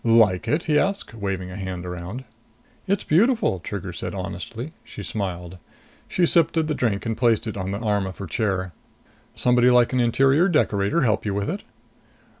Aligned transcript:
"Like 0.03 0.47
it?" 0.47 0.63
he 0.63 0.79
asked, 0.79 1.13
waving 1.13 1.51
a 1.51 1.55
hand 1.57 1.85
around. 1.85 2.23
"It's 2.87 3.03
beautiful," 3.03 3.59
Trigger 3.59 3.93
said 3.93 4.15
honestly. 4.15 4.73
She 4.83 5.03
smiled. 5.03 5.59
She 6.07 6.25
sipped 6.25 6.57
at 6.57 6.65
the 6.65 6.73
drink 6.73 7.05
and 7.05 7.15
placed 7.15 7.45
it 7.45 7.55
on 7.55 7.69
the 7.69 7.77
arm 7.81 8.07
of 8.07 8.17
her 8.17 8.25
chair. 8.25 8.73
"Somebody 9.35 9.69
like 9.69 9.93
an 9.93 9.99
interior 9.99 10.47
decorator 10.49 11.01
help 11.01 11.23
you 11.23 11.35
with 11.35 11.51
it?" 11.51 11.61